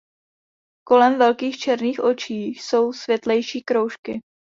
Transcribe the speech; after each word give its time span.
Kolem 0.87 1.17
velkých 1.19 1.57
černých 1.57 1.99
očí 2.03 2.43
jsou 2.43 2.93
světlejší 2.93 3.61
kroužky. 3.61 4.21